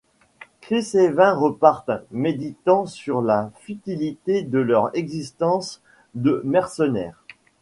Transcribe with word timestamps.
Chris 0.61 0.89
et 0.95 1.11
Vin 1.11 1.35
repartent, 1.35 1.91
méditant 2.09 2.87
sur 2.87 3.21
la 3.21 3.51
futilité 3.59 4.41
de 4.41 4.57
leur 4.57 4.89
existence 4.97 5.79
de 6.15 6.41
mercenaires. 6.43 7.23